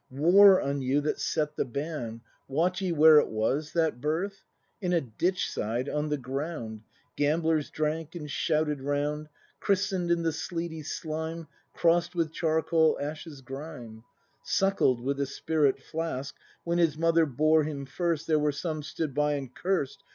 War 0.09 0.59
on 0.59 0.81
you 0.81 0.99
that 1.01 1.19
set 1.19 1.55
the 1.55 1.63
ban,— 1.63 2.21
Wot 2.47 2.81
ye 2.81 2.91
where 2.91 3.19
it 3.19 3.27
was, 3.27 3.73
that 3.73 4.01
birth? 4.01 4.43
In 4.81 4.93
a 4.93 5.01
ditch 5.01 5.47
side, 5.51 5.87
on 5.87 6.09
the 6.09 6.17
ground. 6.17 6.81
Gamblers 7.15 7.69
drank 7.69 8.15
and 8.15 8.27
shouted 8.27 8.81
round— 8.81 9.29
Christen 9.59 10.07
'd 10.07 10.11
in 10.11 10.23
the 10.23 10.31
sleety 10.31 10.81
slime, 10.81 11.45
Cross'd 11.75 12.15
with 12.15 12.33
charcoal 12.33 12.97
ashes 12.99 13.41
grime, 13.41 14.03
Suckled 14.41 14.99
with 15.01 15.19
a 15.19 15.27
spirit 15.27 15.79
flask;— 15.83 16.33
When 16.63 16.79
his 16.79 16.97
mother 16.97 17.27
bore 17.27 17.63
him 17.63 17.85
first 17.85 18.25
There 18.25 18.39
were 18.39 18.51
some 18.51 18.81
stood 18.81 19.13
by 19.13 19.33
and 19.33 19.53
cursed. 19.53 20.03